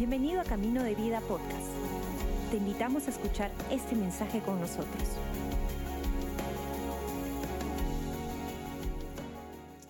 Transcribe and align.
Bienvenido 0.00 0.40
a 0.40 0.44
Camino 0.44 0.82
de 0.82 0.94
Vida 0.94 1.20
Podcast. 1.20 1.68
Te 2.50 2.56
invitamos 2.56 3.06
a 3.06 3.10
escuchar 3.10 3.52
este 3.70 3.94
mensaje 3.94 4.40
con 4.40 4.58
nosotros. 4.58 5.02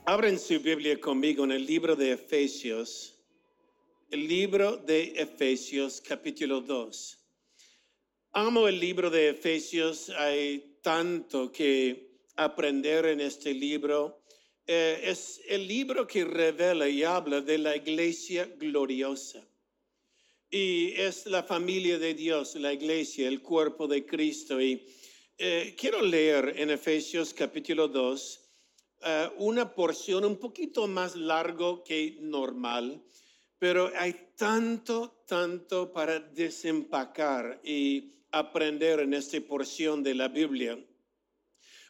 Abren 0.04 0.36
su 0.40 0.58
Biblia 0.58 1.00
conmigo 1.00 1.44
en 1.44 1.52
el 1.52 1.64
libro 1.64 1.94
de 1.94 2.10
Efesios, 2.10 3.20
el 4.10 4.26
libro 4.26 4.78
de 4.78 5.12
Efesios 5.14 6.00
capítulo 6.00 6.60
2. 6.60 7.18
Amo 8.32 8.66
el 8.66 8.80
libro 8.80 9.10
de 9.10 9.28
Efesios, 9.28 10.10
hay 10.10 10.80
tanto 10.82 11.52
que 11.52 12.16
aprender 12.34 13.06
en 13.06 13.20
este 13.20 13.54
libro. 13.54 14.24
Eh, 14.66 15.02
es 15.04 15.40
el 15.48 15.68
libro 15.68 16.04
que 16.08 16.24
revela 16.24 16.88
y 16.88 17.04
habla 17.04 17.40
de 17.40 17.58
la 17.58 17.76
iglesia 17.76 18.50
gloriosa. 18.58 19.46
Y 20.52 20.94
es 20.96 21.26
la 21.26 21.44
familia 21.44 21.96
de 22.00 22.12
Dios, 22.12 22.56
la 22.56 22.72
iglesia, 22.72 23.28
el 23.28 23.40
cuerpo 23.40 23.86
de 23.86 24.04
Cristo. 24.04 24.60
Y 24.60 24.84
eh, 25.38 25.76
quiero 25.78 26.02
leer 26.02 26.54
en 26.56 26.70
Efesios 26.70 27.32
capítulo 27.32 27.86
2 27.86 28.40
eh, 29.02 29.30
una 29.38 29.72
porción 29.72 30.24
un 30.24 30.36
poquito 30.38 30.88
más 30.88 31.14
largo 31.14 31.84
que 31.84 32.18
normal, 32.20 33.00
pero 33.60 33.92
hay 33.94 34.32
tanto, 34.34 35.22
tanto 35.24 35.92
para 35.92 36.18
desempacar 36.18 37.60
y 37.62 38.10
aprender 38.32 38.98
en 38.98 39.14
esta 39.14 39.40
porción 39.40 40.02
de 40.02 40.16
la 40.16 40.26
Biblia. 40.26 40.76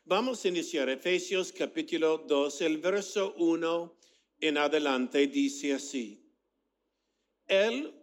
Vamos 0.04 0.44
a 0.44 0.48
iniciar 0.48 0.90
Efesios 0.90 1.50
capítulo 1.50 2.18
2, 2.18 2.60
el 2.60 2.76
verso 2.76 3.32
1 3.38 3.96
en 4.38 4.58
adelante 4.58 5.26
dice 5.28 5.72
así. 5.72 6.26
Él 7.46 7.99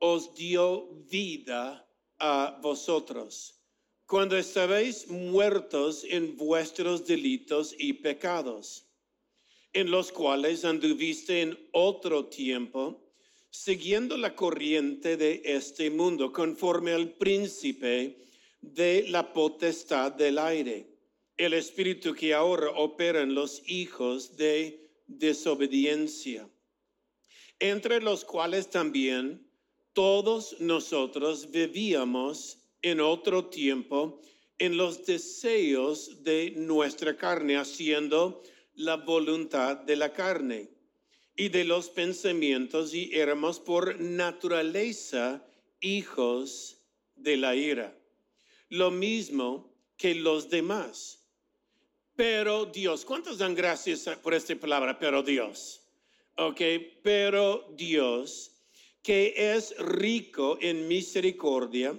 os 0.00 0.34
dio 0.34 0.88
vida 1.08 1.86
a 2.18 2.58
vosotros 2.60 3.60
cuando 4.10 4.36
estabais 4.36 5.06
muertos 5.06 6.02
en 6.02 6.36
vuestros 6.36 7.06
delitos 7.06 7.72
y 7.78 7.92
pecados, 7.92 8.84
en 9.72 9.88
los 9.92 10.10
cuales 10.10 10.64
anduviste 10.64 11.42
en 11.42 11.56
otro 11.70 12.26
tiempo, 12.26 13.00
siguiendo 13.50 14.16
la 14.16 14.34
corriente 14.34 15.16
de 15.16 15.42
este 15.44 15.90
mundo, 15.90 16.32
conforme 16.32 16.90
al 16.90 17.10
príncipe 17.10 18.16
de 18.60 19.06
la 19.06 19.32
potestad 19.32 20.10
del 20.10 20.38
aire, 20.38 20.88
el 21.36 21.52
espíritu 21.52 22.12
que 22.12 22.34
ahora 22.34 22.68
opera 22.70 23.20
en 23.20 23.32
los 23.32 23.62
hijos 23.68 24.36
de 24.36 24.90
desobediencia, 25.06 26.50
entre 27.60 28.00
los 28.00 28.24
cuales 28.24 28.68
también 28.68 29.48
todos 29.92 30.60
nosotros 30.60 31.50
vivíamos 31.50 32.58
en 32.82 33.00
otro 33.00 33.46
tiempo 33.46 34.20
en 34.58 34.76
los 34.76 35.06
deseos 35.06 36.22
de 36.22 36.52
nuestra 36.56 37.16
carne, 37.16 37.56
haciendo 37.56 38.42
la 38.74 38.96
voluntad 38.96 39.76
de 39.76 39.96
la 39.96 40.12
carne 40.12 40.68
y 41.34 41.48
de 41.48 41.64
los 41.64 41.88
pensamientos 41.88 42.92
y 42.94 43.10
éramos 43.14 43.58
por 43.58 43.98
naturaleza 43.98 45.42
hijos 45.80 46.78
de 47.16 47.36
la 47.38 47.56
ira. 47.56 47.96
Lo 48.68 48.90
mismo 48.90 49.74
que 49.96 50.14
los 50.14 50.50
demás. 50.50 51.20
Pero 52.14 52.66
Dios, 52.66 53.06
¿cuántos 53.06 53.38
dan 53.38 53.54
gracias 53.54 54.06
por 54.22 54.34
esta 54.34 54.54
palabra? 54.56 54.98
Pero 54.98 55.22
Dios. 55.22 55.80
Ok, 56.36 56.60
pero 57.02 57.66
Dios 57.76 58.59
que 59.02 59.34
es 59.54 59.76
rico 59.78 60.58
en 60.60 60.86
misericordia 60.88 61.98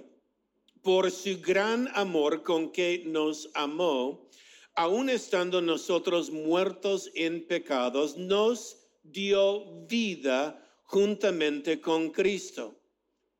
por 0.82 1.10
su 1.10 1.40
gran 1.40 1.88
amor 1.94 2.42
con 2.42 2.70
que 2.72 3.02
nos 3.06 3.48
amó, 3.54 4.28
aun 4.74 5.10
estando 5.10 5.60
nosotros 5.60 6.30
muertos 6.30 7.10
en 7.14 7.46
pecados, 7.46 8.16
nos 8.16 8.76
dio 9.02 9.86
vida 9.86 10.58
juntamente 10.84 11.80
con 11.80 12.10
Cristo. 12.10 12.74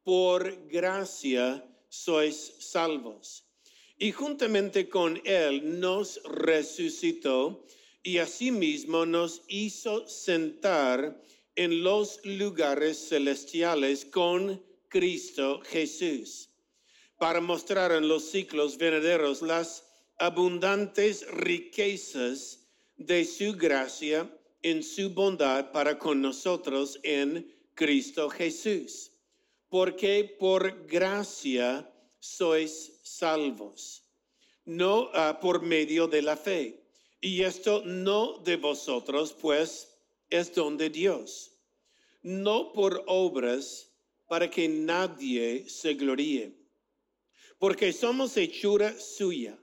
Por 0.04 0.68
gracia 0.68 1.64
sois 1.88 2.54
salvos. 2.58 3.44
Y 3.98 4.10
juntamente 4.10 4.88
con 4.88 5.20
Él 5.24 5.78
nos 5.80 6.20
resucitó 6.24 7.64
y 8.02 8.18
asimismo 8.18 9.06
nos 9.06 9.42
hizo 9.46 10.08
sentar 10.08 11.20
en 11.56 11.82
los 11.82 12.24
lugares 12.24 13.08
celestiales 13.08 14.04
con 14.04 14.62
Cristo 14.88 15.60
Jesús, 15.64 16.48
para 17.18 17.40
mostrar 17.40 17.92
en 17.92 18.08
los 18.08 18.30
ciclos 18.30 18.78
venideros 18.78 19.42
las 19.42 19.84
abundantes 20.18 21.26
riquezas 21.30 22.60
de 22.96 23.24
su 23.24 23.54
gracia 23.54 24.30
en 24.62 24.82
su 24.82 25.10
bondad 25.10 25.72
para 25.72 25.98
con 25.98 26.22
nosotros 26.22 26.98
en 27.02 27.52
Cristo 27.74 28.30
Jesús. 28.30 29.10
Porque 29.68 30.36
por 30.38 30.86
gracia 30.86 31.90
sois 32.20 33.00
salvos, 33.02 34.04
no 34.64 35.10
uh, 35.10 35.40
por 35.40 35.62
medio 35.62 36.06
de 36.06 36.22
la 36.22 36.36
fe. 36.36 36.84
Y 37.20 37.42
esto 37.42 37.82
no 37.84 38.38
de 38.38 38.56
vosotros, 38.56 39.32
pues 39.32 39.91
es 40.32 40.54
don 40.54 40.78
de 40.78 40.88
Dios, 40.88 41.52
no 42.22 42.72
por 42.72 43.04
obras 43.06 43.90
para 44.26 44.50
que 44.50 44.66
nadie 44.66 45.68
se 45.68 45.92
gloríe, 45.92 46.56
porque 47.58 47.92
somos 47.92 48.36
hechura 48.38 48.98
suya, 48.98 49.58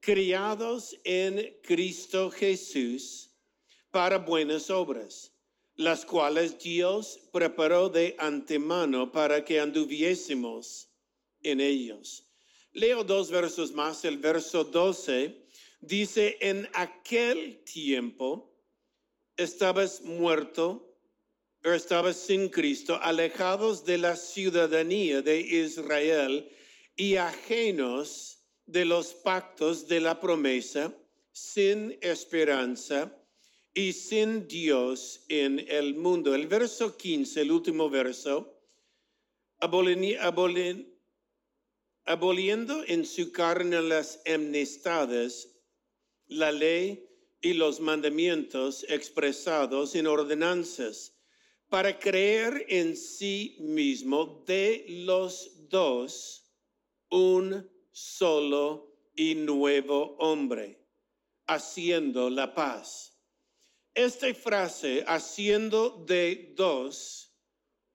criados 0.00 0.96
en 1.02 1.58
Cristo 1.62 2.30
Jesús 2.30 3.30
para 3.90 4.18
buenas 4.18 4.70
obras, 4.70 5.32
las 5.74 6.04
cuales 6.04 6.56
Dios 6.56 7.18
preparó 7.32 7.88
de 7.88 8.14
antemano 8.18 9.10
para 9.10 9.44
que 9.44 9.58
anduviésemos 9.58 10.88
en 11.42 11.60
ellos. 11.60 12.24
Leo 12.72 13.02
dos 13.02 13.30
versos 13.30 13.72
más, 13.72 14.04
el 14.04 14.18
verso 14.18 14.62
12 14.62 15.46
dice, 15.80 16.36
en 16.40 16.68
aquel 16.74 17.64
tiempo, 17.64 18.55
estabas 19.36 20.02
muerto 20.02 20.82
o 21.64 21.70
estabas 21.70 22.16
sin 22.16 22.48
Cristo, 22.48 22.98
alejados 23.02 23.84
de 23.84 23.98
la 23.98 24.16
ciudadanía 24.16 25.22
de 25.22 25.40
Israel 25.40 26.48
y 26.94 27.16
ajenos 27.16 28.44
de 28.66 28.84
los 28.84 29.14
pactos 29.14 29.88
de 29.88 30.00
la 30.00 30.20
promesa, 30.20 30.94
sin 31.32 31.98
esperanza 32.00 33.12
y 33.74 33.92
sin 33.92 34.48
Dios 34.48 35.24
en 35.28 35.64
el 35.68 35.94
mundo. 35.94 36.34
El 36.34 36.46
verso 36.46 36.96
15, 36.96 37.42
el 37.42 37.52
último 37.52 37.90
verso, 37.90 38.58
aboliendo 39.58 40.94
en 42.86 43.04
su 43.04 43.32
carne 43.32 43.82
las 43.82 44.22
amnistades, 44.26 45.50
la 46.28 46.52
ley 46.52 47.05
y 47.46 47.54
los 47.54 47.78
mandamientos 47.78 48.84
expresados 48.88 49.94
en 49.94 50.08
ordenanzas 50.08 51.14
para 51.68 51.96
creer 51.96 52.66
en 52.68 52.96
sí 52.96 53.56
mismo 53.60 54.42
de 54.44 54.84
los 54.88 55.68
dos 55.68 56.44
un 57.08 57.70
solo 57.92 58.92
y 59.14 59.36
nuevo 59.36 60.16
hombre, 60.18 60.84
haciendo 61.46 62.30
la 62.30 62.52
paz. 62.52 63.16
Esta 63.94 64.34
frase, 64.34 65.04
haciendo 65.06 66.04
de 66.04 66.52
dos 66.56 67.32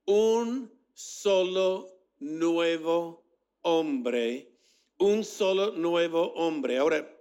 un 0.06 0.71
solo 0.94 1.89
nuevo 2.19 3.25
hombre, 3.63 4.57
un 4.98 5.25
solo 5.25 5.74
nuevo 5.74 6.31
hombre. 6.36 6.77
Ahora, 6.77 7.20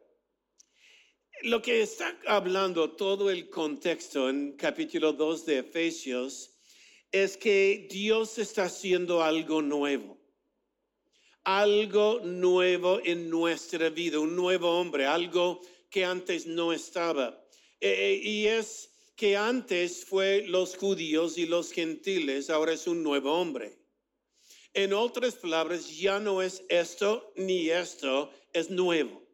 lo 1.42 1.62
que 1.62 1.82
está 1.82 2.18
hablando 2.26 2.90
todo 2.90 3.30
el 3.30 3.48
contexto 3.48 4.28
en 4.28 4.52
capítulo 4.52 5.12
2 5.12 5.46
de 5.46 5.58
Efesios 5.60 6.50
es 7.12 7.36
que 7.36 7.88
Dios 7.90 8.38
está 8.38 8.64
haciendo 8.64 9.22
algo 9.22 9.62
nuevo. 9.62 10.18
Algo 11.44 12.20
nuevo 12.22 13.00
en 13.02 13.30
nuestra 13.30 13.88
vida, 13.88 14.18
un 14.18 14.36
nuevo 14.36 14.78
hombre, 14.78 15.06
algo 15.06 15.62
que 15.88 16.04
antes 16.04 16.46
no 16.46 16.72
estaba. 16.72 17.42
Eh, 17.80 17.88
eh, 17.90 18.20
y 18.22 18.46
es 18.46 18.90
que 19.16 19.36
antes 19.36 20.04
fue 20.04 20.44
los 20.46 20.76
judíos 20.76 21.38
y 21.38 21.46
los 21.46 21.72
gentiles, 21.72 22.50
ahora 22.50 22.74
es 22.74 22.86
un 22.86 23.02
nuevo 23.02 23.32
hombre. 23.32 23.78
En 24.74 24.92
otras 24.92 25.34
palabras, 25.34 25.96
ya 25.98 26.20
no 26.20 26.42
es 26.42 26.62
esto 26.68 27.32
ni 27.34 27.70
esto, 27.70 28.30
es 28.52 28.70
nuevo 28.70 29.29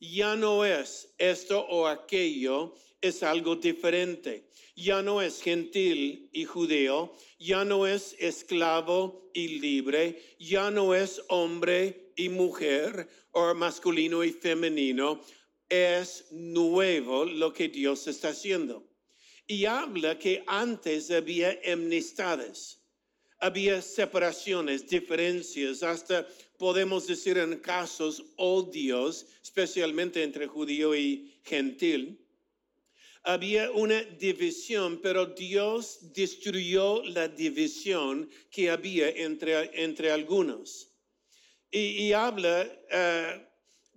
ya 0.00 0.36
no 0.36 0.64
es 0.64 1.14
esto 1.18 1.60
o 1.60 1.86
aquello, 1.86 2.74
es 3.00 3.22
algo 3.22 3.56
diferente. 3.56 4.48
Ya 4.74 5.02
no 5.02 5.22
es 5.22 5.40
gentil 5.40 6.28
y 6.32 6.44
judío, 6.44 7.14
ya 7.38 7.64
no 7.64 7.86
es 7.86 8.14
esclavo 8.18 9.30
y 9.32 9.60
libre, 9.60 10.22
ya 10.38 10.70
no 10.70 10.94
es 10.94 11.22
hombre 11.28 12.12
y 12.16 12.28
mujer 12.28 13.08
o 13.32 13.54
masculino 13.54 14.22
y 14.22 14.32
femenino. 14.32 15.20
Es 15.68 16.26
nuevo 16.30 17.24
lo 17.24 17.52
que 17.52 17.68
Dios 17.68 18.06
está 18.06 18.28
haciendo. 18.28 18.86
Y 19.46 19.64
habla 19.64 20.18
que 20.18 20.42
antes 20.46 21.10
había 21.10 21.58
amnistades, 21.72 22.82
había 23.38 23.82
separaciones, 23.82 24.88
diferencias, 24.88 25.82
hasta 25.82 26.26
podemos 26.58 27.06
decir 27.06 27.38
en 27.38 27.58
casos 27.58 28.24
odios, 28.36 29.26
especialmente 29.42 30.22
entre 30.22 30.46
judío 30.46 30.94
y 30.94 31.38
gentil 31.44 32.26
había 33.26 33.72
una 33.72 34.04
división, 34.04 35.00
pero 35.02 35.26
Dios 35.26 35.98
destruyó 36.14 37.02
la 37.06 37.26
división 37.26 38.30
que 38.50 38.70
había 38.70 39.08
entre, 39.08 39.82
entre 39.82 40.12
algunos. 40.12 40.92
Y, 41.72 42.12
habla, 42.12 42.70
eh, 42.88 43.46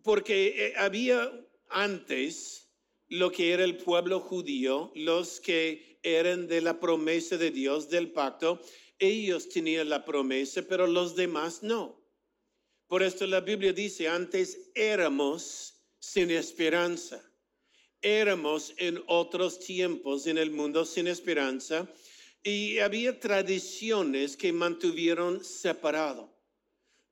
porque 0.04 0.48
eh, 0.58 0.74
había 0.76 1.32
antes 1.70 2.68
lo 3.08 3.32
que 3.32 3.54
era 3.54 3.64
el 3.64 3.78
pueblo 3.78 4.20
judío, 4.20 4.92
los 4.96 5.40
que 5.40 6.00
eran 6.02 6.48
de 6.48 6.62
la 6.62 6.80
promesa 6.80 7.38
de 7.38 7.52
Dios, 7.52 7.88
del 7.88 8.12
pacto, 8.12 8.60
ellos 9.00 9.50
tenían 9.50 9.90
la 9.90 10.06
promesa, 10.06 10.62
pero 10.62 10.86
los 10.86 11.16
demás 11.16 11.64
no. 11.64 12.00
Por 12.88 13.02
esto 13.04 13.26
la 13.26 13.42
Biblia 13.42 13.74
dice, 13.74 14.08
antes 14.08 14.72
éramos 14.76 15.74
sin 16.00 16.32
esperanza 16.32 17.24
éramos 18.02 18.74
en 18.78 19.02
otros 19.08 19.60
tiempos 19.60 20.28
en 20.28 20.38
el 20.38 20.52
mundo 20.52 20.86
sin 20.86 21.08
esperanza 21.08 21.88
y 22.44 22.80
había 22.80 23.20
tradiciones 23.20 24.38
que 24.38 24.54
mantuvieron 24.54 25.44
separado. 25.44 26.34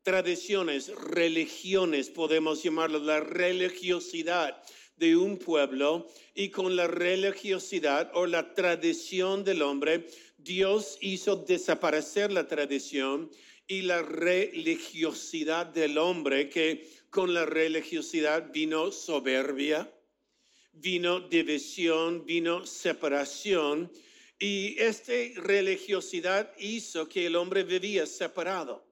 Tradiciones, 0.03 0.87
religiones, 0.95 2.09
podemos 2.09 2.63
llamarlo, 2.63 2.99
la 2.99 3.19
religiosidad 3.19 4.63
de 4.97 5.15
un 5.15 5.37
pueblo 5.37 6.07
y 6.35 6.49
con 6.49 6.75
la 6.75 6.87
religiosidad 6.87 8.11
o 8.13 8.25
la 8.25 8.53
tradición 8.53 9.43
del 9.43 9.61
hombre, 9.61 10.07
Dios 10.37 10.97
hizo 11.01 11.35
desaparecer 11.35 12.31
la 12.31 12.47
tradición 12.47 13.29
y 13.67 13.81
la 13.81 14.01
religiosidad 14.01 15.65
del 15.65 15.97
hombre, 15.97 16.49
que 16.49 16.87
con 17.09 17.33
la 17.33 17.45
religiosidad 17.45 18.51
vino 18.51 18.91
soberbia, 18.91 19.91
vino 20.73 21.19
división, 21.19 22.25
vino 22.25 22.65
separación 22.65 23.91
y 24.39 24.79
esta 24.79 25.13
religiosidad 25.35 26.53
hizo 26.59 27.09
que 27.09 27.25
el 27.25 27.35
hombre 27.35 27.63
vivía 27.63 28.05
separado. 28.05 28.86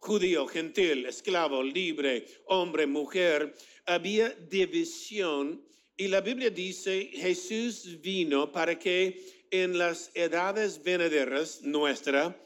Judío, 0.00 0.46
gentil, 0.46 1.04
esclavo, 1.04 1.62
libre, 1.62 2.26
hombre, 2.46 2.86
mujer, 2.86 3.54
había 3.84 4.30
división 4.30 5.62
y 5.94 6.08
la 6.08 6.22
Biblia 6.22 6.48
dice, 6.48 7.10
Jesús 7.12 8.00
vino 8.00 8.50
para 8.50 8.78
que 8.78 9.46
en 9.50 9.76
las 9.76 10.10
edades 10.14 10.82
venideras 10.82 11.60
nuestra, 11.60 12.42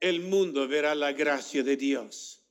el 0.00 0.20
mundo 0.20 0.68
verá 0.68 0.94
la 0.94 1.12
gracia 1.12 1.62
de 1.62 1.78
Dios. 1.78 2.44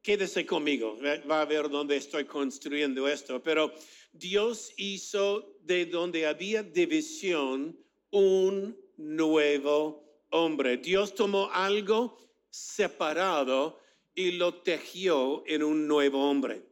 Quédese 0.00 0.46
conmigo, 0.46 0.96
va 1.28 1.42
a 1.42 1.44
ver 1.44 1.68
dónde 1.68 1.96
estoy 1.96 2.26
construyendo 2.26 3.08
esto, 3.08 3.42
pero 3.42 3.74
Dios 4.12 4.72
hizo 4.76 5.58
de 5.62 5.86
donde 5.86 6.24
había 6.26 6.62
división 6.62 7.76
un 8.10 8.78
nuevo 8.96 10.24
hombre. 10.30 10.76
Dios 10.76 11.16
tomó 11.16 11.50
algo 11.50 12.16
separado 12.50 13.80
y 14.14 14.32
lo 14.32 14.54
tejió 14.62 15.44
en 15.46 15.62
un 15.62 15.86
nuevo 15.88 16.28
hombre. 16.28 16.62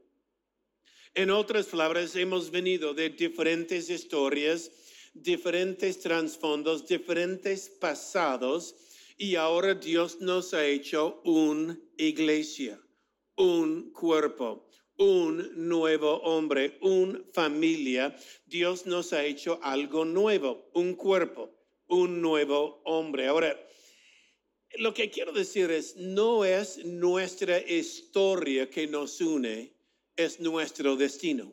En 1.15 1.31
otras 1.31 1.67
palabras, 1.67 2.15
hemos 2.17 2.51
venido 2.51 2.95
de 2.95 3.11
diferentes 3.11 3.91
historias, 3.91 4.71
diferentes 5.15 6.01
trasfondos, 6.01 6.87
diferentes 6.87 7.69
pasados, 7.69 8.75
y 9.17 9.35
ahora 9.35 9.75
Dios 9.75 10.21
nos 10.21 10.55
ha 10.55 10.65
hecho 10.65 11.21
una 11.25 11.79
iglesia, 11.97 12.81
un 13.37 13.91
cuerpo 13.93 14.69
un 14.99 15.69
nuevo 15.69 16.17
hombre, 16.23 16.77
una 16.83 17.21
familia. 17.33 18.15
Dios 18.47 18.87
nos 18.87 19.13
ha 19.13 19.25
hecho 19.25 19.59
algo 19.63 20.05
nuevo, 20.05 20.69
un 20.75 20.95
cuerpo, 20.95 21.51
un 21.87 22.21
nuevo 22.21 22.83
hombre. 22.85 23.29
Ahora, 23.29 23.57
lo 24.76 24.93
que 24.94 25.11
quiero 25.11 25.32
decir 25.32 25.70
es, 25.70 25.97
no 25.97 26.44
es 26.44 26.85
nuestra 26.85 27.59
historia 27.59 28.69
que 28.69 28.87
nos 28.87 29.20
une, 29.20 29.73
es 30.17 30.41
nuestro 30.41 30.97
destino. 30.97 31.53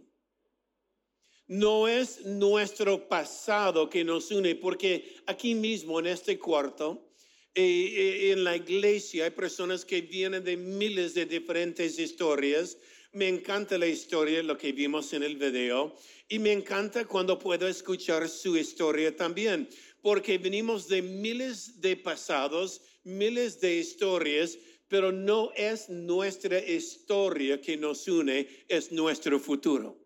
No 1.48 1.88
es 1.88 2.26
nuestro 2.26 3.08
pasado 3.08 3.90
que 3.90 4.04
nos 4.04 4.32
une, 4.32 4.56
porque 4.56 5.16
aquí 5.28 5.54
mismo 5.54 6.00
en 6.00 6.08
este 6.08 6.40
cuarto, 6.40 7.12
eh, 7.54 7.62
eh, 7.62 8.32
en 8.32 8.44
la 8.44 8.56
iglesia 8.56 9.26
hay 9.26 9.32
personas 9.32 9.86
que 9.86 10.02
vienen 10.02 10.44
de 10.44 10.58
miles 10.58 11.14
de 11.14 11.26
diferentes 11.26 12.00
historias, 12.00 12.78
me 13.14 13.30
encanta 13.30 13.78
la 13.78 13.88
historia, 13.88 14.44
lo 14.44 14.58
que 14.58 14.74
vimos 14.74 15.14
en 15.14 15.24
el 15.24 15.38
video, 15.38 15.96
y 16.28 16.40
me 16.40 16.52
encanta 16.52 17.06
cuando 17.06 17.40
puedo 17.40 17.68
escuchar 17.68 18.28
su 18.28 18.58
historia 18.58 19.16
también, 19.16 19.70
porque 20.02 20.38
venimos 20.38 20.88
de 20.90 21.02
miles 21.02 21.80
de 21.80 21.96
pasados, 21.96 22.82
miles 23.06 23.62
de 23.62 23.78
historias, 23.78 24.58
pero 24.88 25.12
no 25.12 25.52
es 25.56 25.90
nuestra 25.90 26.60
historia 26.60 27.62
que 27.62 27.78
nos 27.78 28.08
une, 28.08 28.48
es 28.68 28.92
nuestro 28.92 29.40
futuro. 29.40 29.98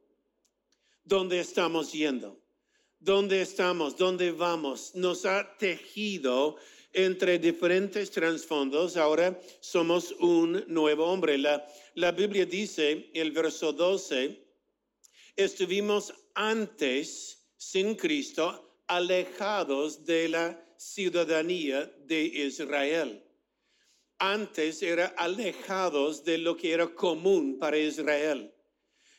¿Dónde 1.04 1.40
estamos 1.40 1.92
yendo? 1.92 2.40
¿Dónde 3.00 3.42
estamos? 3.42 3.98
¿Dónde 3.98 4.32
vamos? 4.32 4.94
Nos 4.94 5.26
ha 5.26 5.58
tejido 5.58 6.58
entre 6.94 7.40
diferentes 7.40 8.12
trasfondos. 8.12 8.98
Ahora 8.98 9.40
somos 9.62 10.12
un 10.20 10.64
nuevo 10.68 11.06
hombre. 11.06 11.38
La, 11.38 11.66
la 11.96 12.12
Biblia 12.12 12.46
dice, 12.46 13.10
el 13.14 13.32
verso 13.32 13.74
12, 13.74 14.46
estuvimos 15.36 16.14
antes 16.34 17.48
sin 17.58 17.96
Cristo 17.96 18.84
alejados 18.88 20.06
de 20.06 20.30
la 20.30 20.69
ciudadanía 20.80 21.92
de 22.06 22.24
Israel. 22.24 23.22
Antes 24.18 24.82
era 24.82 25.08
alejados 25.18 26.24
de 26.24 26.38
lo 26.38 26.56
que 26.56 26.72
era 26.72 26.88
común 26.88 27.60
para 27.60 27.78
Israel. 27.78 28.54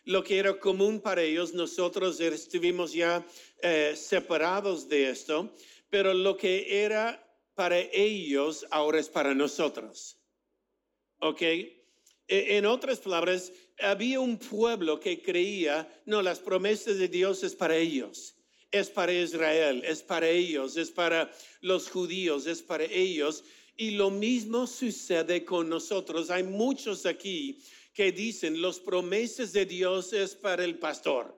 Lo 0.04 0.24
que 0.24 0.38
era 0.38 0.58
común 0.58 1.00
para 1.00 1.22
ellos, 1.22 1.52
nosotros 1.52 2.18
estuvimos 2.18 2.94
ya 2.94 3.22
eh, 3.62 3.92
separados 3.94 4.88
de 4.88 5.10
esto, 5.10 5.54
pero 5.90 6.14
lo 6.14 6.38
que 6.38 6.82
era 6.82 7.22
para 7.54 7.78
ellos 7.78 8.66
ahora 8.70 8.98
es 8.98 9.10
para 9.10 9.34
nosotros. 9.34 10.16
¿Ok? 11.18 11.42
E, 11.42 11.76
en 12.26 12.64
otras 12.64 13.00
palabras, 13.00 13.52
había 13.78 14.18
un 14.20 14.38
pueblo 14.38 14.98
que 14.98 15.20
creía, 15.20 15.86
no, 16.06 16.22
las 16.22 16.38
promesas 16.38 16.96
de 16.96 17.08
Dios 17.08 17.42
es 17.42 17.54
para 17.54 17.76
ellos, 17.76 18.34
es 18.70 18.88
para 18.90 19.12
Israel, 19.12 19.82
es 19.84 20.02
para 20.02 20.28
ellos, 20.28 20.76
es 20.76 20.90
para 20.90 21.32
los 21.60 21.88
judíos, 21.88 22.46
es 22.46 22.62
para 22.62 22.84
ellos. 22.84 23.44
Y 23.76 23.92
lo 23.92 24.10
mismo 24.10 24.66
sucede 24.66 25.44
con 25.44 25.68
nosotros. 25.68 26.30
Hay 26.30 26.42
muchos 26.42 27.06
aquí 27.06 27.62
que 27.94 28.12
dicen, 28.12 28.60
las 28.60 28.78
promesas 28.78 29.52
de 29.52 29.66
Dios 29.66 30.12
es 30.12 30.34
para 30.34 30.64
el 30.64 30.78
pastor. 30.78 31.36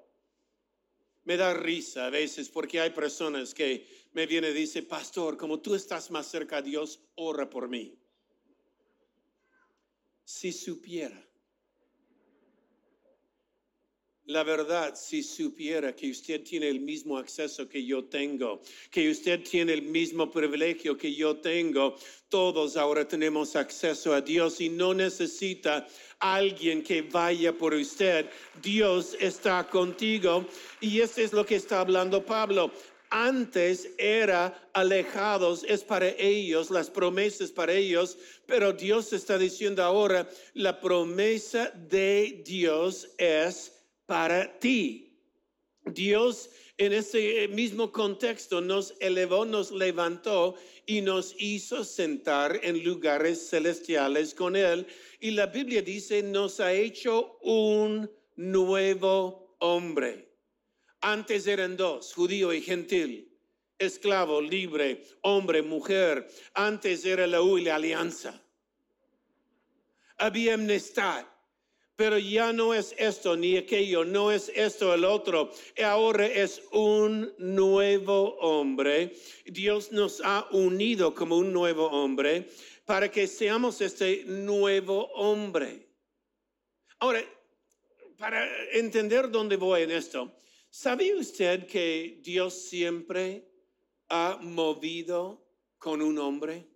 Me 1.25 1.37
da 1.37 1.55
risa 1.55 2.07
a 2.07 2.11
veces 2.11 2.49
porque 2.49 2.81
hay 2.81 2.91
personas 2.91 3.55
que 3.55 3.87
me 4.13 4.27
vienen 4.27 4.51
y 4.51 4.61
dicen, 4.61 4.87
pastor, 4.87 5.37
como 5.37 5.61
tú 5.61 5.75
estás 5.75 6.11
más 6.11 6.27
cerca 6.27 6.59
a 6.59 6.63
Dios, 6.63 7.01
ora 7.15 7.49
por 7.49 7.69
mí 7.69 7.97
si 10.25 10.53
supiera. 10.53 11.29
La 14.27 14.45
verdad, 14.45 14.95
si 14.95 15.21
supiera 15.21 15.97
que 15.97 16.09
usted 16.09 16.43
tiene 16.45 16.69
el 16.69 16.79
mismo 16.79 17.19
acceso 17.19 17.69
que 17.69 17.85
yo 17.85 18.05
tengo, 18.05 18.63
que 18.89 19.11
usted 19.11 19.43
tiene 19.43 19.73
el 19.73 19.83
mismo 19.83 20.31
privilegio 20.31 20.97
que 20.97 21.13
yo 21.13 21.39
tengo, 21.39 21.97
todos 22.29 22.77
ahora 22.77 23.07
tenemos 23.07 23.57
acceso 23.57 24.15
a 24.15 24.21
Dios 24.21 24.61
y 24.61 24.69
no 24.69 24.95
necesita 24.95 25.89
alguien 26.21 26.85
que 26.85 27.03
vaya 27.03 27.53
por 27.53 27.75
usted. 27.75 28.31
Dios 28.63 29.17
está 29.19 29.69
contigo 29.69 30.47
y 30.81 31.01
eso 31.01 31.21
es 31.21 31.33
lo 31.33 31.45
que 31.45 31.57
está 31.57 31.81
hablando 31.81 32.25
Pablo 32.25 32.71
antes 33.13 33.91
era 33.99 34.69
alejados, 34.73 35.65
es 35.69 35.85
para 35.85 36.09
ellos, 36.09 36.71
las 36.71 36.89
promesas 36.89 37.53
para 37.53 37.75
ellos, 37.75 38.17
pero 38.47 38.73
Dios 38.73 39.13
está 39.13 39.37
diciendo 39.37 39.85
ahora, 39.85 40.27
la 40.55 40.81
promesa 40.81 41.71
de 41.91 42.43
Dios 42.43 43.11
es 43.19 43.72
para 44.13 44.59
ti. 44.59 45.19
Dios 45.87 46.51
en 46.77 46.93
ese 46.93 47.49
mismo 47.49 47.91
contexto 47.91 48.61
nos 48.61 48.93
elevó, 49.01 49.47
nos 49.47 49.71
levantó 49.71 50.55
y 50.85 51.01
nos 51.01 51.35
hizo 51.39 51.83
sentar 51.83 52.61
en 52.63 52.85
lugares 52.85 53.49
celestiales 53.49 54.35
con 54.35 54.55
Él. 54.55 54.87
Y 55.19 55.31
la 55.31 55.47
Biblia 55.47 55.81
dice, 55.81 56.23
nos 56.23 56.61
ha 56.61 56.75
hecho 56.75 57.39
un 57.41 58.11
nuevo 58.37 59.57
hombre. 59.61 60.29
Antes 61.01 61.47
eran 61.47 61.79
dos, 61.79 62.13
judío 62.13 62.53
y 62.53 62.61
gentil, 62.61 63.35
esclavo, 63.79 64.43
libre, 64.43 65.05
hombre, 65.23 65.63
mujer. 65.63 66.29
Antes 66.53 67.07
era 67.07 67.27
la 67.27 67.41
U 67.41 67.57
y 67.57 67.63
la 67.63 67.77
alianza. 67.77 68.43
Había 70.19 70.53
amnistad. 70.53 71.25
Pero 71.97 72.19
ya 72.19 72.53
no 72.53 72.73
es 72.73 72.95
esto 72.99 73.37
ni 73.37 73.57
aquello, 73.57 74.05
no 74.05 74.33
es 74.33 74.51
esto 74.55 74.95
el 74.95 75.05
otro. 75.05 75.51
Ahora 75.85 76.27
es 76.27 76.63
un 76.73 77.33
nuevo 77.39 78.37
hombre. 78.39 79.15
Dios 79.45 79.93
nos 79.93 80.21
ha 80.25 80.49
unido 80.53 81.15
como 81.15 81.37
un 81.37 81.53
nuevo 81.53 81.87
hombre 81.91 82.49
para 82.87 83.11
que 83.11 83.27
seamos 83.27 83.81
este 83.81 84.25
nuevo 84.25 85.07
hombre. 85.15 85.87
Ahora, 86.99 87.23
para 88.17 88.47
entender 88.73 89.31
dónde 89.31 89.57
voy 89.57 89.83
en 89.83 89.91
esto, 89.91 90.33
¿sabe 90.71 91.15
usted 91.15 91.67
que 91.67 92.21
Dios 92.23 92.55
siempre 92.55 93.49
ha 94.09 94.39
movido 94.41 95.45
con 95.79 96.01
un 96.01 96.19
hombre? 96.19 96.67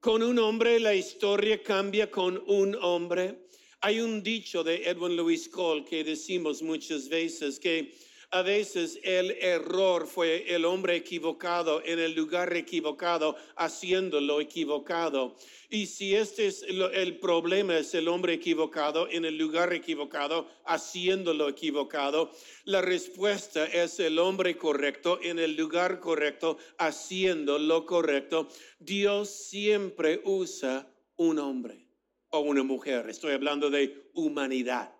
Con 0.00 0.22
un 0.22 0.38
hombre 0.38 0.80
la 0.80 0.94
historia 0.94 1.62
cambia 1.62 2.10
con 2.10 2.42
un 2.46 2.74
hombre. 2.76 3.49
Hay 3.82 3.98
un 4.00 4.22
dicho 4.22 4.62
de 4.62 4.90
Edwin 4.90 5.16
Lewis 5.16 5.48
Cole 5.48 5.86
que 5.86 6.04
decimos 6.04 6.60
muchas 6.60 7.08
veces 7.08 7.58
que 7.58 7.94
a 8.30 8.42
veces 8.42 9.00
el 9.02 9.30
error 9.40 10.06
fue 10.06 10.54
el 10.54 10.66
hombre 10.66 10.96
equivocado 10.96 11.82
en 11.86 11.98
el 11.98 12.14
lugar 12.14 12.54
equivocado, 12.54 13.36
haciendo 13.56 14.20
lo 14.20 14.38
equivocado. 14.42 15.34
Y 15.70 15.86
si 15.86 16.14
este 16.14 16.46
es 16.46 16.62
el 16.62 17.16
problema, 17.20 17.78
es 17.78 17.94
el 17.94 18.08
hombre 18.08 18.34
equivocado 18.34 19.08
en 19.08 19.24
el 19.24 19.38
lugar 19.38 19.72
equivocado, 19.72 20.46
haciendo 20.66 21.32
lo 21.32 21.48
equivocado, 21.48 22.30
la 22.64 22.82
respuesta 22.82 23.64
es 23.64 23.98
el 23.98 24.18
hombre 24.18 24.58
correcto 24.58 25.18
en 25.22 25.38
el 25.38 25.56
lugar 25.56 26.00
correcto, 26.00 26.58
haciendo 26.76 27.58
lo 27.58 27.86
correcto. 27.86 28.46
Dios 28.78 29.30
siempre 29.30 30.20
usa 30.26 30.86
un 31.16 31.38
hombre 31.38 31.89
o 32.30 32.40
una 32.40 32.62
mujer. 32.62 33.08
Estoy 33.08 33.32
hablando 33.32 33.70
de 33.70 34.10
humanidad. 34.14 34.94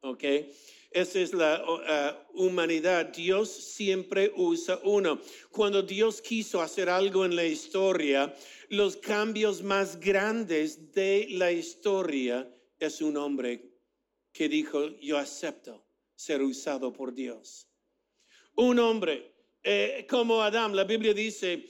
¿Ok? 0.00 0.24
Esa 0.90 1.18
es 1.18 1.32
la 1.32 1.64
uh, 1.66 2.44
humanidad. 2.44 3.06
Dios 3.06 3.50
siempre 3.50 4.32
usa 4.36 4.78
uno. 4.84 5.20
Cuando 5.50 5.82
Dios 5.82 6.20
quiso 6.20 6.62
hacer 6.62 6.88
algo 6.88 7.24
en 7.24 7.34
la 7.34 7.44
historia, 7.44 8.32
los 8.68 8.96
cambios 8.96 9.62
más 9.62 9.98
grandes 9.98 10.92
de 10.92 11.26
la 11.30 11.50
historia 11.50 12.48
es 12.78 13.00
un 13.00 13.16
hombre 13.16 13.72
que 14.32 14.48
dijo, 14.48 14.86
yo 15.00 15.18
acepto 15.18 15.84
ser 16.14 16.42
usado 16.42 16.92
por 16.92 17.12
Dios. 17.12 17.66
Un 18.54 18.78
hombre 18.78 19.33
eh, 19.64 20.06
como 20.08 20.42
Adán, 20.42 20.76
la 20.76 20.84
Biblia 20.84 21.14
dice, 21.14 21.66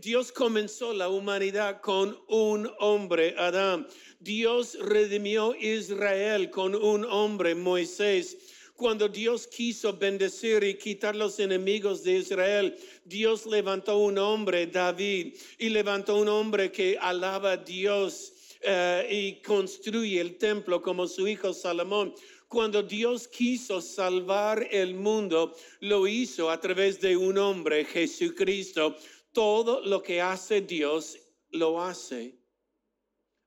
Dios 0.00 0.32
comenzó 0.32 0.92
la 0.92 1.08
humanidad 1.08 1.80
con 1.80 2.18
un 2.26 2.68
hombre, 2.80 3.34
Adán. 3.38 3.86
Dios 4.18 4.76
redimió 4.80 5.54
Israel 5.54 6.50
con 6.50 6.74
un 6.74 7.04
hombre, 7.04 7.54
Moisés. 7.54 8.36
Cuando 8.74 9.08
Dios 9.08 9.46
quiso 9.46 9.96
bendecir 9.96 10.64
y 10.64 10.74
quitar 10.76 11.14
los 11.14 11.38
enemigos 11.38 12.02
de 12.02 12.18
Israel, 12.18 12.76
Dios 13.04 13.46
levantó 13.46 13.98
un 13.98 14.18
hombre, 14.18 14.66
David, 14.66 15.36
y 15.58 15.68
levantó 15.68 16.16
un 16.16 16.28
hombre 16.28 16.72
que 16.72 16.98
alaba 17.00 17.52
a 17.52 17.56
Dios 17.56 18.32
eh, 18.62 19.06
y 19.10 19.42
construye 19.42 20.20
el 20.20 20.38
templo 20.38 20.82
como 20.82 21.06
su 21.06 21.28
hijo 21.28 21.52
Salomón. 21.52 22.14
Cuando 22.52 22.82
Dios 22.82 23.28
quiso 23.28 23.80
salvar 23.80 24.68
el 24.70 24.92
mundo, 24.94 25.56
lo 25.80 26.06
hizo 26.06 26.50
a 26.50 26.60
través 26.60 27.00
de 27.00 27.16
un 27.16 27.38
hombre, 27.38 27.82
Jesucristo. 27.86 28.94
Todo 29.32 29.80
lo 29.80 30.02
que 30.02 30.20
hace 30.20 30.60
Dios 30.60 31.18
lo 31.48 31.80
hace 31.80 32.36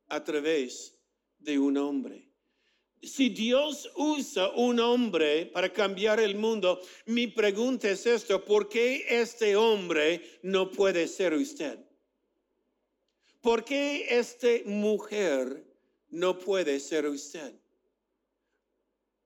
a 0.08 0.24
través 0.24 0.98
de 1.38 1.60
un 1.60 1.78
hombre. 1.78 2.32
Si 3.04 3.30
Dios 3.30 3.92
usa 3.96 4.50
un 4.56 4.80
hombre 4.80 5.46
para 5.54 5.72
cambiar 5.72 6.20
el 6.20 6.34
mundo, 6.34 6.82
mi 7.06 7.28
pregunta 7.28 7.88
es 7.88 8.08
esto, 8.08 8.44
¿por 8.44 8.68
qué 8.68 9.06
este 9.08 9.56
hombre 9.56 10.40
no 10.42 10.72
puede 10.72 11.08
ser 11.08 11.36
usted? 11.36 11.78
¿Por 13.40 13.64
qué 13.64 14.08
esta 14.10 14.48
mujer 14.66 15.64
no 16.10 16.40
puede 16.40 16.80
ser 16.80 17.06
usted? 17.06 17.54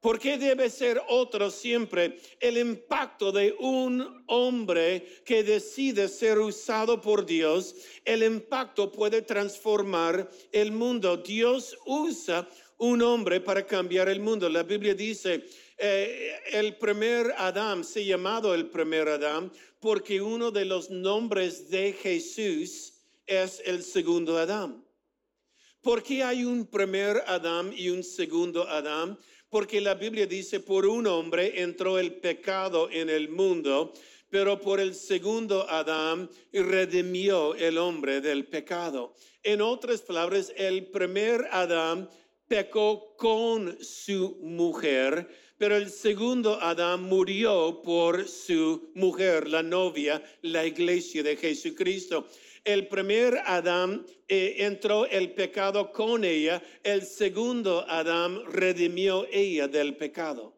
¿Por 0.01 0.17
qué 0.17 0.37
debe 0.37 0.69
ser 0.69 1.01
otro 1.09 1.51
siempre? 1.51 2.19
El 2.39 2.57
impacto 2.57 3.33
de 3.33 3.53
un 3.59 4.23
hombre 4.27 5.05
que 5.25 5.43
decide 5.43 6.07
ser 6.07 6.39
usado 6.39 7.01
por 7.01 7.25
Dios, 7.25 7.75
el 8.05 8.23
impacto 8.23 8.91
puede 8.91 9.21
transformar 9.21 10.29
el 10.53 10.71
mundo. 10.71 11.17
Dios 11.17 11.77
usa 11.85 12.47
un 12.77 13.01
hombre 13.01 13.41
para 13.41 13.65
cambiar 13.65 14.07
el 14.07 14.21
mundo. 14.21 14.47
La 14.47 14.63
Biblia 14.63 14.93
dice, 14.93 15.43
eh, 15.77 16.39
el 16.53 16.77
primer 16.77 17.33
Adán 17.37 17.83
se 17.83 18.05
llamado 18.05 18.55
el 18.55 18.69
primer 18.69 19.09
Adán 19.09 19.51
porque 19.81 20.21
uno 20.21 20.49
de 20.51 20.63
los 20.63 20.89
nombres 20.89 21.69
de 21.69 21.91
Jesús 21.91 22.93
es 23.27 23.61
el 23.65 23.83
segundo 23.83 24.37
Adán. 24.37 24.81
¿Por 25.81 26.03
qué 26.03 26.23
hay 26.23 26.43
un 26.43 26.65
primer 26.65 27.23
Adán 27.25 27.71
y 27.73 27.87
un 27.87 28.03
segundo 28.03 28.67
Adán? 28.67 29.17
Porque 29.49 29.79
la 29.79 29.95
Biblia 29.95 30.25
dice, 30.25 30.59
por 30.59 30.85
un 30.85 31.07
hombre 31.07 31.61
entró 31.61 31.97
el 31.97 32.15
pecado 32.15 32.89
en 32.91 33.09
el 33.09 33.29
mundo, 33.29 33.93
pero 34.29 34.59
por 34.59 34.81
el 34.81 34.93
segundo 34.93 35.69
Adán 35.69 36.29
redimió 36.51 37.55
el 37.55 37.77
hombre 37.77 38.19
del 38.19 38.45
pecado. 38.45 39.13
En 39.41 39.61
otras 39.61 40.01
palabras, 40.01 40.51
el 40.57 40.87
primer 40.87 41.47
Adán 41.49 42.09
pecó 42.49 43.15
con 43.15 43.81
su 43.81 44.37
mujer, 44.41 45.29
pero 45.57 45.77
el 45.77 45.89
segundo 45.89 46.61
Adán 46.61 47.03
murió 47.03 47.81
por 47.81 48.27
su 48.27 48.91
mujer, 48.95 49.47
la 49.47 49.63
novia, 49.63 50.21
la 50.41 50.65
iglesia 50.65 51.23
de 51.23 51.37
Jesucristo. 51.37 52.27
El 52.63 52.87
primer 52.87 53.41
Adán 53.45 54.05
eh, 54.27 54.55
entró 54.59 55.05
el 55.05 55.31
pecado 55.33 55.91
con 55.91 56.23
ella, 56.23 56.61
el 56.83 57.03
segundo 57.03 57.85
Adán 57.87 58.43
redimió 58.51 59.25
ella 59.31 59.67
del 59.67 59.95
pecado. 59.95 60.53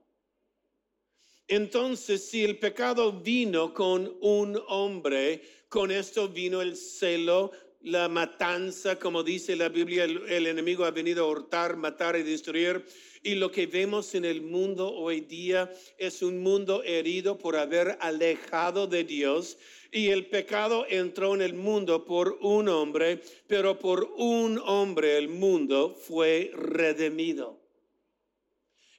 Entonces, 1.48 2.29
si 2.29 2.43
el 2.43 2.60
pecado 2.60 3.12
vino 3.12 3.74
con 3.74 4.17
un 4.22 4.62
hombre, 4.67 5.41
con 5.67 5.91
esto 5.91 6.29
vino 6.29 6.62
el 6.62 6.77
celo, 6.77 7.51
la 7.84 8.08
matanza, 8.08 8.98
como 9.00 9.24
dice 9.24 9.56
la 9.56 9.70
Biblia, 9.70 10.04
el, 10.04 10.48
enemigo 10.48 10.86
ha 10.86 10.92
venido 10.92 11.26
a 11.26 11.30
hurtar, 11.30 11.76
matar 11.78 12.16
y 12.16 12.24
destruir. 12.24 12.86
Y 13.24 13.36
lo 13.36 13.52
que 13.52 13.68
vemos 13.68 14.16
en 14.16 14.26
el 14.26 14.42
mundo 14.42 14.92
hoy 14.92 15.22
día 15.22 15.72
es 15.98 16.22
un 16.22 16.42
mundo 16.42 16.84
herido 16.84 17.38
por 17.38 17.56
haber 17.56 17.98
alejado 18.02 18.88
de 18.88 19.04
Dios 19.04 19.58
y 19.92 20.08
el 20.08 20.28
pecado 20.28 20.86
entró 20.90 21.36
en 21.36 21.42
el 21.42 21.54
mundo 21.54 22.06
por 22.06 22.38
un 22.42 22.70
hombre, 22.70 23.22
pero 23.48 23.78
por 23.78 24.12
un 24.18 24.58
hombre 24.66 25.18
el 25.18 25.28
mundo 25.28 25.96
fue 25.96 26.52
redimido. 26.54 27.60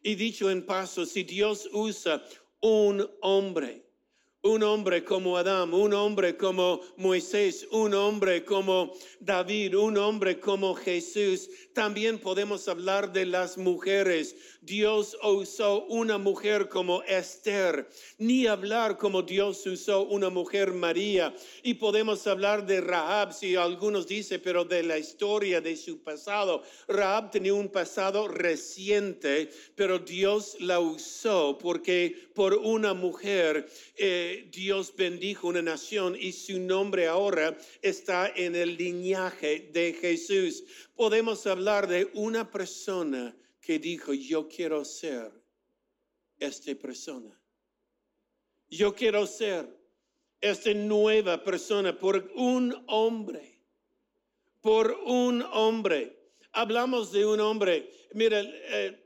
Y 0.02 0.16
dicho 0.16 0.50
en 0.50 0.66
paso, 0.66 1.06
si 1.06 1.22
Dios 1.22 1.68
usa 1.72 2.22
un 2.60 3.08
hombre, 3.20 3.84
un 4.44 4.64
hombre 4.64 5.04
como 5.04 5.36
Adán, 5.36 5.72
un 5.72 5.94
hombre 5.94 6.36
como 6.36 6.80
Moisés, 6.96 7.64
un 7.70 7.94
hombre 7.94 8.44
como 8.44 8.92
David, 9.20 9.78
un 9.78 9.96
hombre 9.96 10.40
como 10.40 10.74
Jesús. 10.74 11.48
También 11.72 12.18
podemos 12.18 12.66
hablar 12.66 13.12
de 13.12 13.24
las 13.24 13.56
mujeres. 13.56 14.34
Dios 14.60 15.16
usó 15.22 15.84
una 15.86 16.18
mujer 16.18 16.68
como 16.68 17.04
Esther, 17.04 17.88
ni 18.18 18.48
hablar 18.48 18.98
como 18.98 19.22
Dios 19.22 19.64
usó 19.64 20.02
una 20.02 20.28
mujer 20.28 20.72
María. 20.72 21.32
Y 21.62 21.74
podemos 21.74 22.26
hablar 22.26 22.66
de 22.66 22.80
Rahab, 22.80 23.32
si 23.32 23.54
algunos 23.54 24.08
dicen, 24.08 24.40
pero 24.42 24.64
de 24.64 24.82
la 24.82 24.98
historia 24.98 25.60
de 25.60 25.76
su 25.76 26.02
pasado. 26.02 26.64
Rahab 26.88 27.30
tenía 27.30 27.54
un 27.54 27.68
pasado 27.68 28.26
reciente, 28.26 29.50
pero 29.76 30.00
Dios 30.00 30.56
la 30.58 30.80
usó 30.80 31.58
porque 31.58 32.28
por 32.34 32.54
una 32.54 32.92
mujer 32.92 33.68
eh, 33.96 34.31
Dios 34.50 34.94
bendijo 34.96 35.48
una 35.48 35.62
nación 35.62 36.16
y 36.18 36.32
su 36.32 36.58
nombre 36.58 37.06
ahora 37.06 37.56
está 37.80 38.32
en 38.34 38.56
el 38.56 38.76
linaje 38.76 39.70
de 39.72 39.92
Jesús. 39.94 40.64
Podemos 40.94 41.46
hablar 41.46 41.86
de 41.86 42.10
una 42.14 42.50
persona 42.50 43.36
que 43.60 43.78
dijo, 43.78 44.12
yo 44.12 44.48
quiero 44.48 44.84
ser 44.84 45.32
esta 46.38 46.74
persona. 46.74 47.38
Yo 48.68 48.94
quiero 48.94 49.26
ser 49.26 49.68
esta 50.40 50.74
nueva 50.74 51.42
persona 51.42 51.96
por 51.96 52.30
un 52.34 52.84
hombre, 52.88 53.62
por 54.60 54.92
un 55.04 55.42
hombre. 55.52 56.18
Hablamos 56.52 57.12
de 57.12 57.24
un 57.24 57.40
hombre. 57.40 57.90
Mira, 58.14 58.40
eh, 58.40 59.01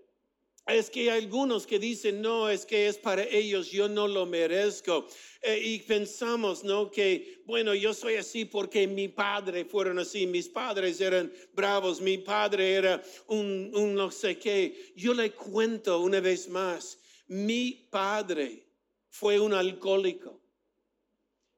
es 0.75 0.90
que 0.90 1.11
algunos 1.11 1.66
que 1.66 1.78
dicen, 1.78 2.20
no, 2.20 2.49
es 2.49 2.66
que 2.66 2.88
es 2.88 2.99
para 2.99 3.23
ellos, 3.23 3.70
yo 3.70 3.88
no 3.88 4.08
lo 4.08 4.26
merezco. 4.26 5.06
Eh, 5.42 5.61
y 5.62 5.78
pensamos, 5.80 6.64
¿no? 6.64 6.90
Que, 6.90 7.42
bueno, 7.46 7.73
yo 7.75 7.94
soy 7.94 8.16
así 8.16 8.44
porque 8.44 8.88
mi 8.88 9.08
padre 9.08 9.64
fueron 9.64 10.00
así, 10.00 10.26
mis 10.26 10.49
padres 10.49 11.00
eran 11.00 11.32
bravos, 11.52 12.00
mi 12.00 12.18
padre 12.18 12.75
era 12.75 13.02
un 13.28 13.70
no 13.94 14.11
sé 14.11 14.38
qué. 14.38 14.92
Yo 14.96 15.14
le 15.14 15.32
cuento 15.32 16.00
una 16.00 16.18
vez 16.18 16.49
más, 16.49 16.99
mi 17.28 17.87
padre 17.90 18.66
fue 19.08 19.38
un 19.38 19.54
alcohólico. 19.54 20.45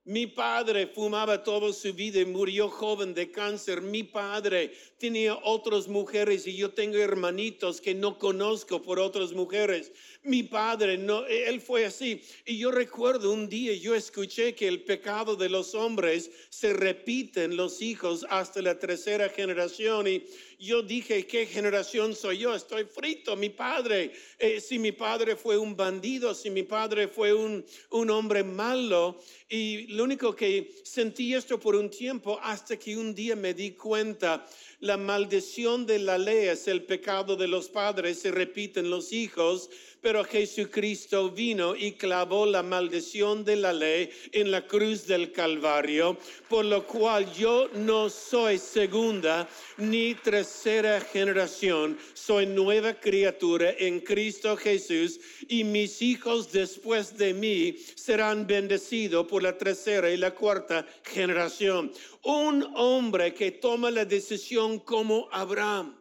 Mi 0.09 0.27
padre 0.27 0.87
fumaba 0.87 1.43
toda 1.43 1.71
su 1.71 1.93
vida 1.93 2.19
y 2.19 2.25
murió 2.25 2.71
joven 2.71 3.12
de 3.12 3.31
cáncer. 3.31 3.83
Mi 3.83 4.05
padre 4.05 4.73
tenía 4.97 5.38
otras 5.45 5.87
mujeres 5.87 6.47
y 6.47 6.57
yo 6.57 6.71
tengo 6.71 6.97
hermanitos 6.97 7.79
que 7.79 7.95
no 7.95 8.19
conozco 8.19 8.81
por 8.81 8.99
otras 9.00 9.35
mujeres. 9.35 9.93
Mi 10.23 10.43
padre, 10.45 10.97
no, 10.97 11.27
él 11.27 11.61
fue 11.61 11.85
así. 11.85 12.23
Y 12.47 12.57
yo 12.57 12.71
recuerdo 12.71 13.31
un 13.31 13.50
día 13.50 13.75
yo 13.75 13.95
escuché 13.95 14.55
que 14.55 14.67
el 14.67 14.81
pecado 14.81 15.37
de 15.37 15.50
los 15.50 15.75
hombres 15.75 16.31
se 16.49 16.73
repite 16.73 17.45
en 17.45 17.59
los 17.59 17.83
hijos 17.83 18.25
hasta 18.31 18.62
la 18.62 18.79
tercera 18.79 19.29
generación. 19.29 20.07
Y 20.07 20.25
yo 20.59 20.83
dije, 20.83 21.27
¿qué 21.27 21.47
generación 21.47 22.15
soy 22.15 22.38
yo? 22.38 22.55
Estoy 22.55 22.85
frito. 22.85 23.37
Mi 23.37 23.49
padre, 23.49 24.12
eh, 24.38 24.61
si 24.61 24.79
mi 24.79 24.91
padre 24.93 25.37
fue 25.37 25.57
un 25.57 25.77
bandido, 25.77 26.35
si 26.35 26.50
mi 26.50 26.65
padre 26.65 27.07
fue 27.07 27.33
un, 27.33 27.65
un 27.91 28.11
hombre 28.11 28.43
malo. 28.43 29.21
Y 29.49 29.87
lo 29.88 30.05
único 30.05 30.35
que 30.35 30.75
sentí 30.83 31.35
esto 31.35 31.61
por 31.61 31.77
un 31.77 31.88
tiempo 31.91 32.41
hasta 32.43 32.77
que 32.77 32.97
un 32.97 33.15
día 33.15 33.37
me 33.37 33.55
di 33.55 33.73
cuenta, 33.73 34.45
la 34.81 34.97
maldición 34.97 35.87
de 35.87 36.00
la 36.00 36.19
ley 36.19 36.49
es 36.49 36.69
el 36.69 36.85
pecado 36.85 37.37
de 37.37 37.49
los 37.49 37.69
padres, 37.69 38.21
se 38.21 38.31
repiten 38.31 38.91
los 38.91 39.12
hijos, 39.12 39.71
pero 40.00 40.25
Jesucristo 40.25 41.31
vino 41.31 41.75
y 41.76 41.93
clavó 41.93 42.47
la 42.47 42.62
maldición 42.62 43.45
de 43.45 43.57
la 43.57 43.73
ley 43.73 44.11
en 44.33 44.50
la 44.50 44.67
cruz 44.67 45.07
del 45.07 45.33
Calvario, 45.33 46.17
por 46.49 46.64
lo 46.64 46.87
cual 46.87 47.33
yo 47.33 47.69
no 47.75 48.09
soy 48.09 48.59
segunda 48.59 49.49
ni 49.76 50.14
tercera 50.14 51.00
generación, 51.00 51.99
soy 52.14 52.47
nueva 52.47 52.95
criatura 52.95 53.75
en 53.78 54.00
Cristo 54.00 54.57
Jesús 54.57 55.21
y 55.49 55.64
mis 55.64 56.02
hijos 56.02 56.52
después 56.52 57.17
de 57.17 57.35
mí 57.35 57.76
serán 57.95 58.47
bendecidos 58.47 59.26
por 59.26 59.43
la 59.43 59.57
tercera 59.57 60.11
y 60.11 60.17
la 60.17 60.35
cuarta 60.35 60.87
generación. 61.05 61.93
Un 62.23 62.67
hombre 62.75 63.35
que 63.35 63.52
toma 63.52 63.90
la 63.90 64.05
decisión 64.05 64.78
como 64.78 65.28
Abraham 65.33 65.99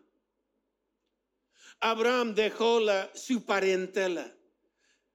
Abraham 1.80 2.34
dejó 2.34 2.80
su 3.14 3.46
parentela, 3.46 4.34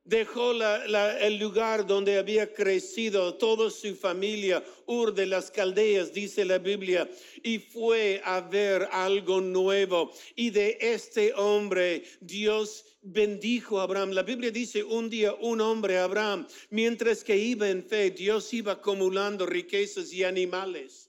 dejó 0.05 0.53
el 0.53 1.39
lugar 1.39 1.87
donde 1.87 2.19
había 2.19 2.53
crecido 2.53 3.35
toda 3.35 3.71
su 3.71 3.97
familia, 3.97 4.63
Ur 4.87 5.13
de 5.13 5.27
las 5.27 5.51
Caldeas, 5.51 6.13
dice 6.13 6.45
la 6.45 6.59
Biblia, 6.59 7.09
y 7.43 7.59
fue 7.59 8.21
a 8.25 8.41
ver 8.41 8.89
algo 8.93 9.41
nuevo. 9.41 10.13
Y 10.37 10.51
de 10.51 10.79
este 10.81 11.35
hombre 11.35 12.05
Dios 12.21 12.85
bendijo 13.03 13.81
a 13.81 13.85
Abraham. 13.85 14.11
La 14.13 14.23
Biblia 14.23 14.53
dice 14.53 14.85
un 14.85 15.11
día 15.11 15.35
un 15.35 15.61
hombre, 15.61 15.99
Abraham, 15.99 16.47
mientras 16.71 17.25
que 17.25 17.37
iba 17.37 17.69
en 17.69 17.85
fe, 17.85 18.11
Dios 18.11 18.53
iba 18.55 18.73
acumulando 18.73 19.47
riquezas 19.47 20.13
y 20.13 20.23
animales 20.23 21.02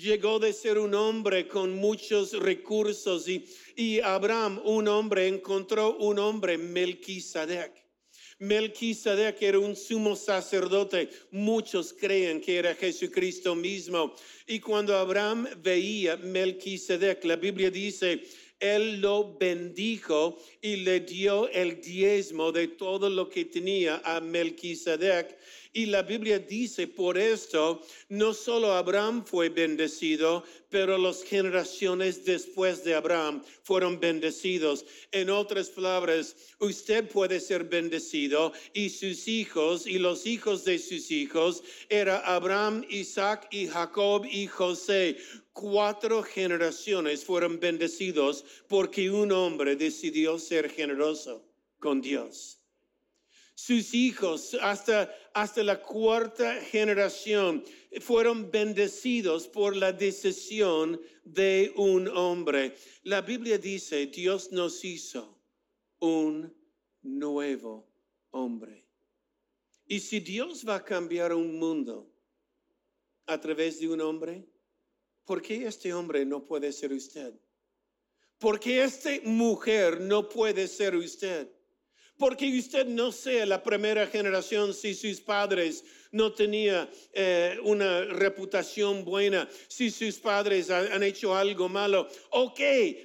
llegó 0.00 0.38
de 0.38 0.52
ser 0.52 0.78
un 0.78 0.94
hombre 0.94 1.48
con 1.48 1.74
muchos 1.74 2.32
recursos 2.32 3.26
y, 3.28 4.00
Abraham, 4.00 4.60
un 4.64 4.88
hombre, 4.88 5.26
encontró 5.26 5.96
un 5.96 6.18
hombre, 6.18 6.58
Melquisedec. 6.58 7.72
Melquisedec 8.38 9.40
era 9.40 9.58
un 9.58 9.74
sumo 9.74 10.14
sacerdote. 10.14 11.08
Muchos 11.30 11.94
creen 11.94 12.40
que 12.40 12.56
era 12.56 12.74
Jesucristo 12.74 13.54
mismo. 13.54 14.14
Y 14.46 14.60
cuando 14.60 14.94
Abraham 14.94 15.48
veía 15.62 16.16
Melquisedec, 16.16 17.24
la 17.24 17.36
Biblia 17.36 17.70
dice, 17.70 18.22
él 18.60 19.00
lo 19.00 19.36
bendijo 19.38 20.38
y 20.62 20.76
le 20.76 21.00
dio 21.00 21.48
el 21.48 21.80
diezmo 21.80 22.52
de 22.52 22.68
todo 22.68 23.08
lo 23.08 23.28
que 23.28 23.46
tenía 23.46 24.02
a 24.04 24.20
Melquisedec. 24.20 25.38
Y 25.76 25.84
la 25.84 26.00
Biblia 26.00 26.38
dice, 26.38 26.88
por 26.88 27.18
esto, 27.18 27.82
no 28.08 28.32
solo 28.32 28.72
Abraham 28.72 29.26
fue 29.26 29.50
bendecido, 29.50 30.42
pero 30.70 30.96
las 30.96 31.22
generaciones 31.22 32.24
después 32.24 32.82
de 32.82 32.94
Abraham 32.94 33.44
fueron 33.62 34.00
bendecidos. 34.00 34.86
En 35.12 35.28
otras 35.28 35.68
palabras, 35.68 36.34
usted 36.60 37.06
puede 37.10 37.40
ser 37.40 37.64
bendecido 37.64 38.54
y 38.72 38.88
sus 38.88 39.28
hijos 39.28 39.86
y 39.86 39.98
los 39.98 40.24
hijos 40.24 40.64
de 40.64 40.78
sus 40.78 41.10
hijos 41.10 41.62
era 41.90 42.20
Abraham, 42.20 42.82
Isaac 42.88 43.46
y 43.50 43.66
Jacob 43.66 44.24
y 44.24 44.46
José. 44.46 45.18
Cuatro 45.52 46.22
generaciones 46.22 47.22
fueron 47.22 47.60
bendecidos 47.60 48.46
porque 48.66 49.10
un 49.10 49.30
hombre 49.30 49.76
decidió 49.76 50.38
ser 50.38 50.70
generoso 50.70 51.44
con 51.78 52.00
Dios 52.00 52.55
sus 53.56 53.94
hijos 53.94 54.54
hasta, 54.60 55.10
hasta 55.32 55.62
la 55.62 55.80
cuarta 55.80 56.60
generación 56.60 57.64
fueron 58.00 58.50
bendecidos 58.50 59.48
por 59.48 59.74
la 59.74 59.92
decisión 59.92 61.00
de 61.24 61.72
un 61.74 62.06
hombre. 62.06 62.76
La 63.04 63.22
Biblia 63.22 63.56
dice, 63.56 64.06
Dios 64.08 64.52
nos 64.52 64.84
hizo 64.84 65.40
un 66.00 66.54
nuevo 67.00 67.88
hombre. 68.30 68.84
Y 69.86 70.00
si 70.00 70.20
Dios 70.20 70.62
va 70.68 70.76
a 70.76 70.84
cambiar 70.84 71.32
un 71.32 71.58
mundo 71.58 72.12
a 73.24 73.40
través 73.40 73.80
de 73.80 73.88
un 73.88 74.02
hombre, 74.02 74.46
¿por 75.24 75.40
qué 75.40 75.66
este 75.66 75.94
hombre 75.94 76.26
no 76.26 76.44
puede 76.44 76.72
ser 76.72 76.92
usted? 76.92 77.32
¿Por 78.38 78.60
qué 78.60 78.84
esta 78.84 79.12
mujer 79.24 79.98
no 79.98 80.28
puede 80.28 80.68
ser 80.68 80.94
usted? 80.94 81.55
Porque 82.18 82.58
usted 82.58 82.86
no 82.86 83.12
sea 83.12 83.46
la 83.46 83.62
primera 83.62 84.06
generación 84.06 84.72
si 84.72 84.94
sus 84.94 85.20
padres 85.20 85.84
no 86.12 86.32
tenían 86.32 86.88
eh, 87.12 87.58
una 87.62 88.04
reputación 88.04 89.04
buena, 89.04 89.48
si 89.68 89.90
sus 89.90 90.16
padres 90.16 90.70
han 90.70 91.02
hecho 91.02 91.34
algo 91.34 91.68
malo. 91.68 92.08
Ok, 92.30 92.60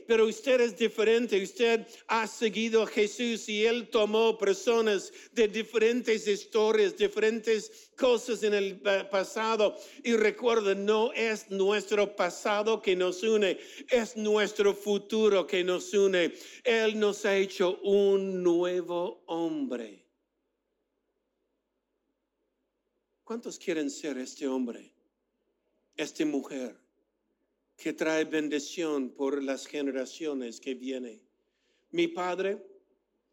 pero 0.08 0.26
usted 0.26 0.62
es 0.62 0.78
diferente, 0.78 1.42
usted 1.42 1.86
ha 2.08 2.28
seguido 2.28 2.84
a 2.84 2.88
Jesús 2.88 3.48
y 3.50 3.66
él 3.66 3.90
tomó 3.90 4.38
personas 4.38 5.12
de 5.32 5.48
diferentes 5.48 6.28
historias, 6.28 6.98
diferentes 6.98 7.92
cosas 7.96 8.44
en 8.44 8.54
el 8.54 8.80
pasado. 9.10 9.76
Y 10.04 10.14
recuerda, 10.14 10.74
no 10.76 11.14
es 11.14 11.50
nuestro 11.50 12.16
pasado 12.16 12.82
que 12.82 12.96
nos 12.96 13.24
une, 13.24 13.60
es 13.90 14.18
nuestro 14.18 14.74
futuro 14.74 15.46
que 15.46 15.64
nos 15.64 15.94
une. 15.94 16.34
Él 16.64 17.00
nos 17.00 17.26
ha 17.26 17.36
hecho 17.38 17.80
un 17.84 18.44
nuevo 18.44 19.24
hombre. 19.28 20.11
¿Cuántos 23.32 23.58
quieren 23.58 23.90
ser 23.90 24.18
este 24.18 24.46
hombre, 24.46 24.92
esta 25.96 26.26
mujer 26.26 26.76
que 27.78 27.94
trae 27.94 28.26
bendición 28.26 29.10
por 29.10 29.42
las 29.42 29.68
generaciones 29.68 30.60
que 30.60 30.76
vienen? 30.76 31.22
Mi 31.92 32.10
padre 32.10 32.62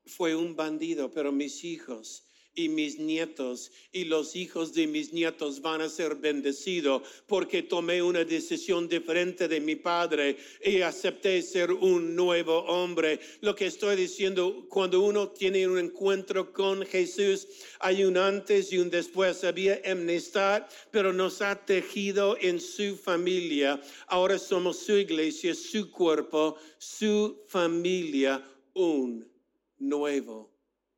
fue 0.07 0.37
un 0.37 0.55
bandido, 0.55 1.11
pero 1.11 1.33
mis 1.33 1.65
hijos 1.65 2.28
y 2.59 2.69
mis 2.69 2.99
nietos 2.99 3.71
y 3.93 4.05
los 4.05 4.35
hijos 4.35 4.75
de 4.75 4.89
mis 4.89 5.13
nietos 5.13 5.63
van 5.63 5.81
a 5.81 5.89
ser 5.89 6.17
bendecidos 6.17 7.03
porque 7.29 7.63
tomé 7.63 8.03
una 8.03 8.25
decisión 8.25 8.89
diferente 8.89 9.47
de 9.47 9.61
mi 9.61 9.77
padre 9.77 10.37
y 10.65 10.81
acepté 10.81 11.41
ser 11.43 11.71
un 11.71 12.17
nuevo 12.17 12.59
hombre. 12.65 13.21
Lo 13.43 13.55
que 13.55 13.67
estoy 13.67 13.95
diciendo, 13.95 14.67
cuando 14.69 15.01
uno 15.03 15.29
tiene 15.29 15.69
un 15.69 15.79
encuentro 15.79 16.53
con 16.53 16.85
Jesús, 16.85 17.47
hay 17.79 18.03
un 18.03 18.17
antes 18.17 18.73
y 18.73 18.79
un 18.79 18.91
después. 18.91 19.45
Había 19.45 19.81
amnistad, 19.85 20.67
pero 20.91 21.13
nos 21.13 21.41
ha 21.41 21.65
tejido 21.65 22.37
en 22.41 22.61
su 22.61 22.97
familia. 22.97 23.81
Ahora 24.09 24.37
somos 24.37 24.81
su 24.81 24.97
iglesia, 24.97 25.55
su 25.55 25.93
cuerpo, 25.93 26.57
su 26.79 27.41
familia, 27.47 28.45
un 28.75 29.31
nuevo 29.79 30.51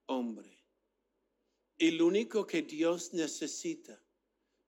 hombre. 0.07 0.60
Y 1.82 1.92
lo 1.92 2.08
único 2.08 2.46
que 2.46 2.60
Dios 2.60 3.14
necesita 3.14 3.98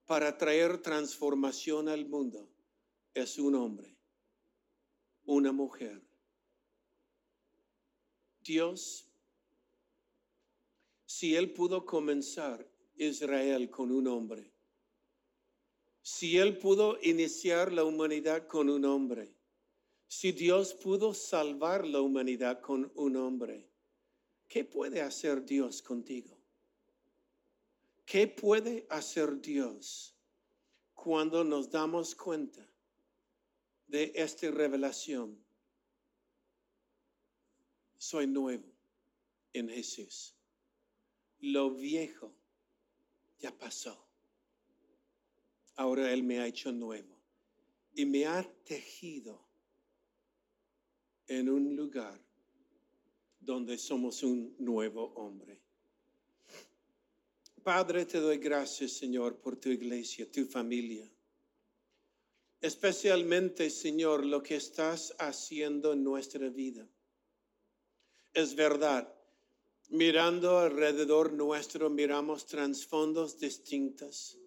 para 0.06 0.38
traer 0.38 0.80
transformación 0.80 1.90
al 1.90 2.06
mundo 2.06 2.48
es 3.12 3.38
un 3.38 3.54
hombre, 3.54 3.94
una 5.26 5.52
mujer. 5.52 6.00
Dios, 8.42 9.06
si 11.04 11.36
Él 11.36 11.52
pudo 11.52 11.84
comenzar 11.84 12.66
Israel 12.96 13.68
con 13.68 13.92
un 13.92 14.08
hombre, 14.08 14.50
si 16.00 16.38
Él 16.38 16.56
pudo 16.56 16.96
iniciar 17.02 17.74
la 17.74 17.84
humanidad 17.84 18.46
con 18.46 18.70
un 18.70 18.86
hombre, 18.86 19.36
si 20.08 20.32
Dios 20.32 20.72
pudo 20.72 21.12
salvar 21.12 21.86
la 21.86 22.00
humanidad 22.00 22.62
con 22.62 22.90
un 22.94 23.16
hombre, 23.16 23.68
¿qué 24.48 24.64
puede 24.64 25.02
hacer 25.02 25.44
Dios 25.44 25.82
contigo? 25.82 26.41
¿Qué 28.04 28.26
puede 28.28 28.86
hacer 28.90 29.40
Dios 29.40 30.14
cuando 30.94 31.44
nos 31.44 31.70
damos 31.70 32.14
cuenta 32.14 32.68
de 33.86 34.12
esta 34.14 34.50
revelación? 34.50 35.42
Soy 37.96 38.26
nuevo 38.26 38.70
en 39.52 39.68
Jesús. 39.68 40.34
Lo 41.38 41.70
viejo 41.70 42.34
ya 43.38 43.56
pasó. 43.56 44.08
Ahora 45.76 46.12
Él 46.12 46.22
me 46.22 46.40
ha 46.40 46.46
hecho 46.46 46.72
nuevo 46.72 47.16
y 47.94 48.04
me 48.04 48.26
ha 48.26 48.42
tejido 48.64 49.40
en 51.26 51.48
un 51.48 51.76
lugar 51.76 52.20
donde 53.40 53.78
somos 53.78 54.22
un 54.22 54.54
nuevo 54.58 55.12
hombre. 55.14 55.61
Padre, 57.62 58.06
te 58.06 58.18
doy 58.18 58.38
gracias, 58.38 58.92
Señor, 58.92 59.36
por 59.36 59.56
tu 59.56 59.68
iglesia, 59.68 60.30
tu 60.30 60.44
familia. 60.46 61.08
Especialmente, 62.60 63.70
Señor, 63.70 64.26
lo 64.26 64.42
que 64.42 64.56
estás 64.56 65.14
haciendo 65.18 65.92
en 65.92 66.02
nuestra 66.02 66.48
vida. 66.48 66.88
Es 68.34 68.56
verdad, 68.56 69.14
mirando 69.90 70.58
alrededor 70.58 71.32
nuestro, 71.32 71.88
miramos 71.88 72.46
trasfondos 72.46 73.38
distintos, 73.38 74.38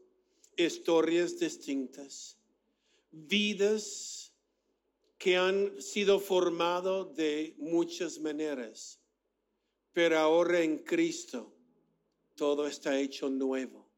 historias 0.58 1.39
distintas, 1.39 2.38
vidas 3.12 4.34
que 5.17 5.38
han 5.38 5.82
sido 5.82 6.19
formadas 6.19 7.15
de 7.15 7.56
muchas 7.60 8.19
maneras, 8.19 8.99
pero 9.93 10.19
ahora 10.19 10.62
en 10.62 10.80
Cristo 10.80 11.55
todo 12.36 12.67
está 12.67 13.00
hecho 13.00 13.30
nuevo. 13.30 13.89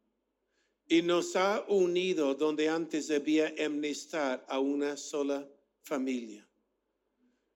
Y 0.87 1.01
nos 1.01 1.35
ha 1.35 1.65
unido 1.67 2.33
donde 2.35 2.69
antes 2.69 3.11
había 3.11 3.53
amnistad 3.63 4.43
a 4.47 4.59
una 4.59 4.95
sola 4.95 5.47
familia. 5.81 6.47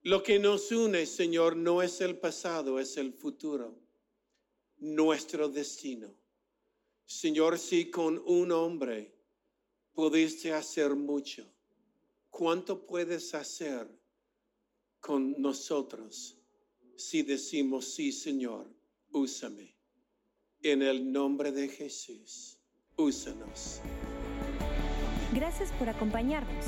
Lo 0.04 0.24
que 0.24 0.40
nos 0.40 0.72
une, 0.72 1.06
Señor, 1.06 1.56
no 1.56 1.82
es 1.82 2.02
el 2.02 2.18
pasado, 2.18 2.80
es 2.80 2.98
el 2.98 3.14
futuro, 3.14 3.80
nuestro 4.78 5.48
destino. 5.48 6.14
Señor, 7.06 7.60
si 7.60 7.92
con 7.92 8.22
un 8.26 8.52
hombre 8.52 9.14
pudiste 9.94 10.54
hacer 10.54 10.96
mucho, 10.96 11.46
¿cuánto 12.30 12.86
puedes 12.86 13.34
hacer 13.36 13.88
con 15.00 15.40
nosotros 15.40 16.38
si 16.96 17.22
decimos, 17.22 17.94
sí, 17.94 18.12
Señor, 18.12 18.68
úsame? 19.12 19.81
En 20.64 20.84
el 20.84 21.12
nombre 21.12 21.52
de 21.52 21.68
Jesús, 21.68 22.60
úsanos. 22.96 23.82
Gracias 25.34 25.72
por 25.72 25.90
acompañarnos. 25.90 26.66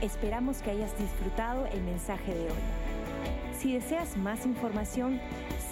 Esperamos 0.00 0.58
que 0.58 0.70
hayas 0.70 0.96
disfrutado 0.96 1.66
el 1.66 1.82
mensaje 1.82 2.32
de 2.32 2.44
hoy. 2.44 2.62
Si 3.58 3.72
deseas 3.72 4.16
más 4.16 4.46
información, 4.46 5.20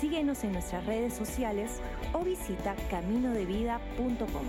síguenos 0.00 0.42
en 0.42 0.50
nuestras 0.50 0.84
redes 0.84 1.14
sociales 1.14 1.78
o 2.12 2.24
visita 2.24 2.74
caminodevida.com. 2.90 4.46